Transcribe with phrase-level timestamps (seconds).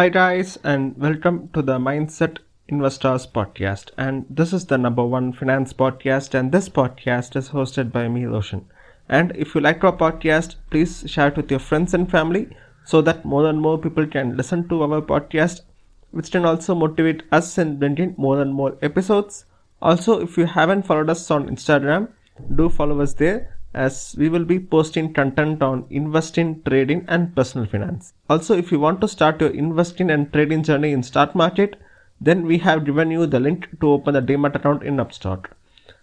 [0.00, 3.90] Hi, guys, and welcome to the Mindset Investors Podcast.
[3.98, 8.24] And this is the number one finance podcast, and this podcast is hosted by me,
[8.24, 8.64] Roshan.
[9.10, 12.48] And if you like our podcast, please share it with your friends and family
[12.82, 15.60] so that more and more people can listen to our podcast,
[16.12, 19.44] which can also motivate us and bring in more and more episodes.
[19.82, 22.08] Also, if you haven't followed us on Instagram,
[22.56, 27.66] do follow us there as we will be posting content on investing, trading, and personal
[27.66, 28.12] finance.
[28.28, 31.76] Also, if you want to start your investing and trading journey in stock market,
[32.20, 35.46] then we have given you the link to open the Demat account in Upstox.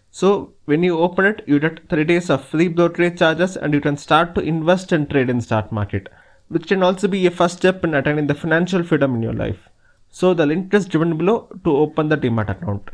[0.10, 3.82] So, when you open it, you get 30 days of free brokerage charges and you
[3.82, 6.10] can start to invest and trade in stock market,
[6.48, 9.70] which can also be a first step in attaining the financial freedom in your life.
[10.10, 12.90] So, the link is given below to open the Demat account.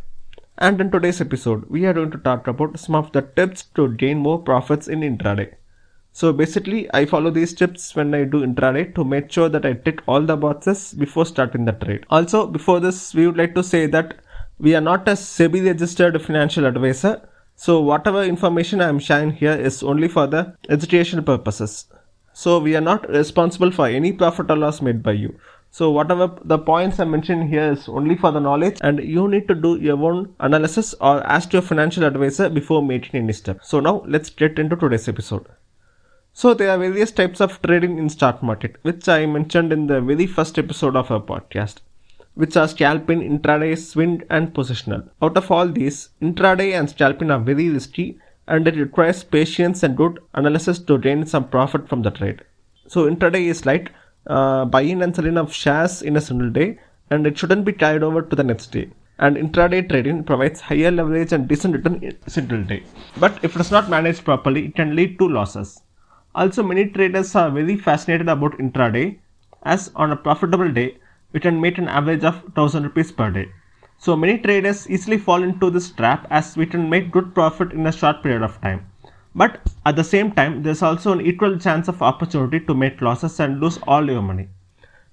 [0.65, 3.89] And in today's episode, we are going to talk about some of the tips to
[3.89, 5.55] gain more profits in intraday.
[6.13, 9.73] So basically, I follow these tips when I do intraday to make sure that I
[9.73, 12.05] tick all the boxes before starting the trade.
[12.09, 14.15] Also, before this, we would like to say that
[14.57, 17.27] we are not a SEBI registered financial advisor.
[17.57, 21.87] So whatever information I am sharing here is only for the educational purposes.
[22.31, 25.37] So we are not responsible for any profit or loss made by you.
[25.77, 29.47] So whatever the points I mentioned here is only for the knowledge and you need
[29.47, 33.61] to do your own analysis or ask your financial advisor before making any step.
[33.63, 35.47] So now let's get into today's episode.
[36.31, 39.99] So there are various types of trading in stock market which I mentioned in the
[39.99, 41.77] very first episode of our podcast
[42.35, 45.09] which are scalping, intraday, swing and positional.
[45.23, 49.97] Out of all these, intraday and scalping are very risky and it requires patience and
[49.97, 52.43] good analysis to gain some profit from the trade.
[52.87, 53.91] So intraday is like
[54.27, 56.79] uh, buying and selling of shares in a single day
[57.09, 58.89] and it shouldn't be carried over to the next day.
[59.19, 62.83] And intraday trading provides higher leverage and decent return in a single day.
[63.17, 65.81] But if it is not managed properly, it can lead to losses.
[66.35, 69.19] Also, many traders are very fascinated about intraday
[69.63, 70.97] as on a profitable day,
[71.31, 73.49] we can make an average of 1000 rupees per day.
[73.97, 77.87] So many traders easily fall into this trap as we can make good profit in
[77.87, 78.85] a short period of time.
[79.35, 83.39] But at the same time, there's also an equal chance of opportunity to make losses
[83.39, 84.47] and lose all your money.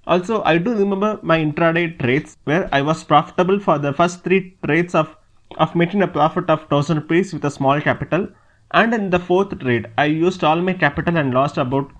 [0.05, 4.57] Also, I do remember my intraday trades where I was profitable for the first three
[4.65, 5.15] trades of,
[5.57, 8.27] of making a profit of 1000 rupees with a small capital.
[8.71, 11.91] And in the fourth trade, I used all my capital and lost about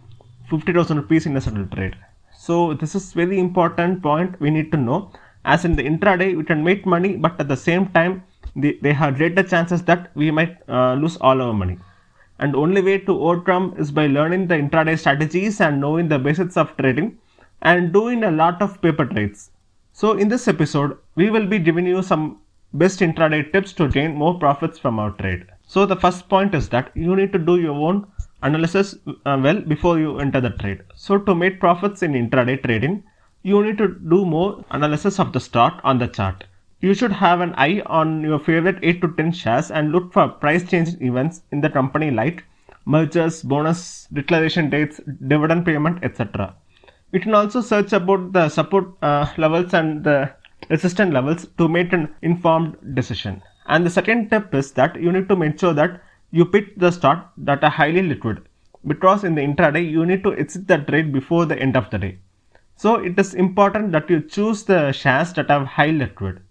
[0.49, 1.95] 50,000 rupees in a single trade.
[2.38, 5.11] So, this is very important point we need to know.
[5.43, 8.23] As in the intraday, we can make money, but at the same time,
[8.55, 11.77] they, they have greater chances that we might uh, lose all our money
[12.41, 16.57] and only way to overcome is by learning the intraday strategies and knowing the basics
[16.57, 17.18] of trading
[17.62, 19.52] and doing a lot of paper trades.
[19.94, 22.40] So in this episode, we will be giving you some
[22.74, 25.46] best intraday tips to gain more profits from our trade.
[25.68, 28.07] So the first point is that you need to do your own
[28.41, 30.81] analysis uh, well before you enter the trade.
[30.96, 33.03] So to make profits in intraday trading,
[33.44, 36.46] you need to do more analysis of the stock on the chart.
[36.84, 40.28] You should have an eye on your favorite 8 to 10 shares and look for
[40.28, 42.44] price changing events in the company like
[42.86, 46.56] mergers, bonus, declaration dates, dividend payment, etc.
[47.12, 50.34] You can also search about the support uh, levels and the
[50.72, 53.44] resistance levels to make an informed decision.
[53.68, 56.90] And the second tip is that you need to make sure that you pick the
[56.90, 58.42] stock that are highly liquid
[58.88, 62.00] because in the intraday you need to exit the trade before the end of the
[62.00, 62.18] day.
[62.75, 66.42] So it is important that you choose the shares that have high liquid.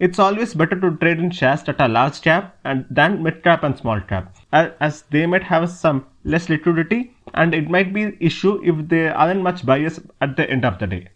[0.00, 3.62] It's always better to trade in shares that are large cap and than mid cap
[3.62, 8.60] and small cap, as they might have some less liquidity and it might be issue
[8.64, 11.08] if they aren't much buyers at the end of the day.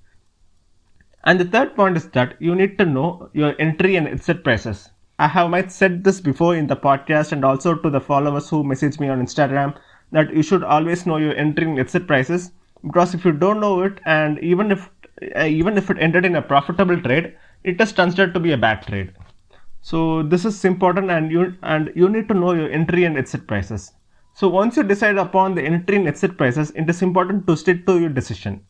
[1.24, 4.90] And the third point is that you need to know your entry and exit prices.
[5.18, 8.62] I have might said this before in the podcast and also to the followers who
[8.62, 9.76] message me on Instagram
[10.12, 12.52] that you should always know your entry and exit prices
[12.86, 14.88] because if you don't know it and even if
[15.34, 18.56] uh, even if it ended in a profitable trade it is considered to be a
[18.56, 19.12] bad trade.
[19.80, 23.46] So this is important and you and you need to know your entry and exit
[23.46, 23.92] prices.
[24.34, 27.86] So once you decide upon the entry and exit prices, it is important to stick
[27.86, 28.60] to your decision.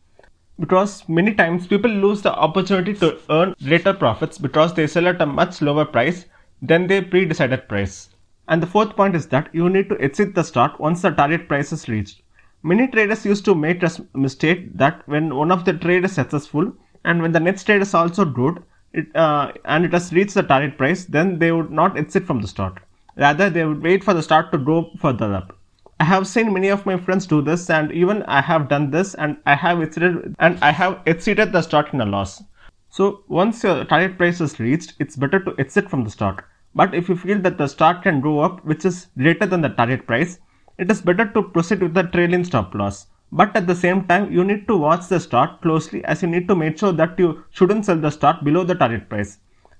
[0.59, 5.21] Because many times people lose the opportunity to earn greater profits because they sell at
[5.21, 6.25] a much lower price
[6.61, 8.09] than their pre-decided price.
[8.47, 11.47] And the fourth point is that you need to exit the stock once the target
[11.47, 12.23] price is reached.
[12.63, 16.73] Many traders used to make a mistake that when one of the trade is successful
[17.05, 18.61] and when the next trade is also good,
[18.93, 22.41] it, uh, and it has reached the target price, then they would not exit from
[22.41, 22.81] the stock.
[23.15, 25.55] Rather, they would wait for the stock to go further up.
[25.99, 29.15] I have seen many of my friends do this, and even I have done this,
[29.15, 32.41] and I have exited and I have exited the stock in a loss.
[32.89, 36.45] So once your target price is reached, it's better to exit from the stock.
[36.73, 39.69] But if you feel that the stock can go up, which is greater than the
[39.69, 40.39] target price,
[40.77, 43.07] it is better to proceed with the trailing stop loss.
[43.31, 46.47] But at the same time, you need to watch the start closely as you need
[46.47, 49.37] to make sure that you shouldn't sell the start below the target price.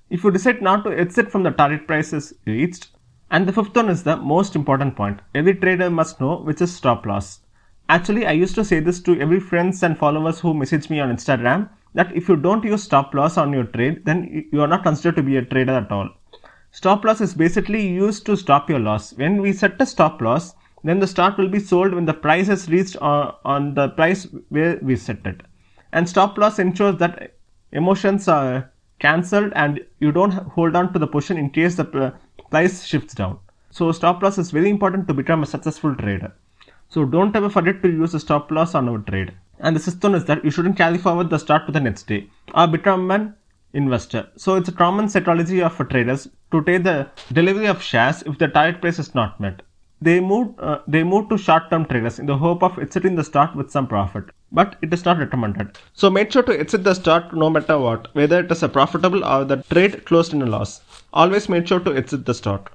[0.08, 2.88] If you decide not to exit from the target price is reached,
[3.30, 5.20] and the fifth one is the most important point.
[5.34, 7.40] Every trader must know which is stop loss.
[7.88, 11.14] Actually, I used to say this to every friends and followers who message me on
[11.14, 14.84] Instagram that if you don't use stop loss on your trade, then you are not
[14.84, 16.08] considered to be a trader at all.
[16.72, 19.12] Stop loss is basically used to stop your loss.
[19.14, 22.46] When we set a stop loss, then the start will be sold when the price
[22.46, 25.42] has reached on, on the price where we set it.
[25.92, 27.34] And stop loss ensures that
[27.72, 32.14] emotions are cancelled and you don't hold on to the position in case the
[32.50, 33.38] price shifts down.
[33.70, 36.32] So stop loss is very important to become a successful trader.
[36.88, 39.32] So don't ever forget to use a stop loss on our trade.
[39.60, 42.28] And the system is that you shouldn't carry forward the start to the next day
[42.54, 43.34] or become an
[43.72, 44.28] investor.
[44.36, 48.48] So it's a common psychology of traders to take the delivery of shares if the
[48.48, 49.62] target price is not met.
[50.02, 53.54] They move uh, they move to short-term traders in the hope of exiting the start
[53.54, 55.76] with some profit, but it is not recommended.
[55.92, 59.24] So make sure to exit the start no matter what, whether it is a profitable
[59.24, 60.80] or the trade closed in a loss.
[61.12, 62.70] Always make sure to exit the start.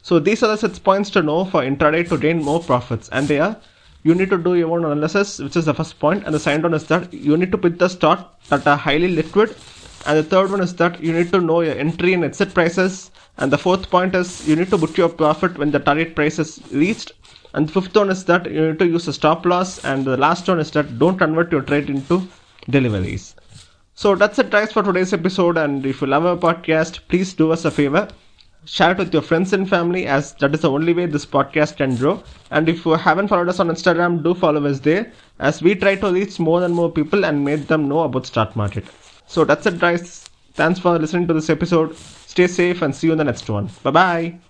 [0.00, 3.28] So these are the six points to know for intraday to gain more profits, and
[3.28, 3.56] they are
[4.02, 6.62] you need to do your own analysis, which is the first point, and the second
[6.62, 9.54] one is that you need to pick the stock that are highly liquid,
[10.06, 13.09] and the third one is that you need to know your entry and exit prices,
[13.38, 16.38] and the fourth point is you need to book your profit when the target price
[16.38, 17.12] is reached,
[17.54, 20.16] and the fifth one is that you need to use a stop loss, and the
[20.16, 22.26] last one is that don't convert your trade into
[22.68, 23.34] deliveries.
[23.94, 25.58] So that's it, guys, for today's episode.
[25.58, 28.08] And if you love our podcast, please do us a favor.
[28.64, 31.76] Share it with your friends and family as that is the only way this podcast
[31.76, 32.22] can grow.
[32.50, 35.96] And if you haven't followed us on instagram do follow us there as we try
[35.96, 38.84] to reach more and more people and make them know about start market.
[39.26, 40.28] So that's it guys.
[40.54, 41.96] Thanks for listening to this episode
[42.30, 43.68] stay safe and see you in the next one.
[43.82, 44.49] Bye bye